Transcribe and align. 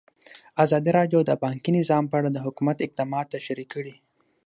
ازادي 0.63 0.91
راډیو 0.99 1.19
د 1.25 1.31
بانکي 1.43 1.71
نظام 1.79 2.03
په 2.07 2.15
اړه 2.19 2.29
د 2.31 2.37
حکومت 2.45 2.77
اقدامات 2.81 3.25
تشریح 3.35 3.67
کړي. 3.73 3.95